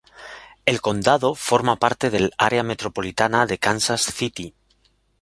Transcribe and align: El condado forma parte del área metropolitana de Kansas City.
El 0.65 0.81
condado 0.81 1.35
forma 1.35 1.75
parte 1.75 2.09
del 2.09 2.33
área 2.39 2.63
metropolitana 2.63 3.45
de 3.45 3.59
Kansas 3.59 4.01
City. 4.01 4.55